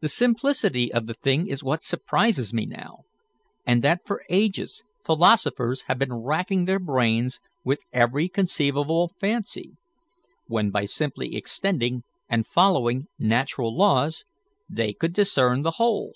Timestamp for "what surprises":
1.64-2.52